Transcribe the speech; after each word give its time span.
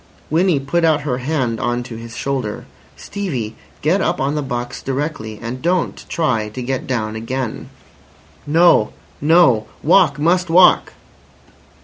Winnie 0.31 0.59
put 0.59 0.83
out 0.83 1.01
her 1.01 1.19
hand 1.19 1.59
on 1.59 1.83
to 1.83 1.95
his 1.95 2.15
shoulder. 2.17 2.65
"Stevie! 2.97 3.55
Get 3.83 4.01
up 4.01 4.19
on 4.19 4.33
the 4.33 4.41
box 4.41 4.81
directly, 4.81 5.37
and 5.39 5.61
don't 5.61 6.05
try 6.09 6.49
to 6.49 6.61
get 6.63 6.87
down 6.87 7.15
again." 7.15 7.69
"No. 8.47 8.93
No. 9.21 9.67
Walk. 9.83 10.17
Must 10.17 10.49
walk." 10.49 10.93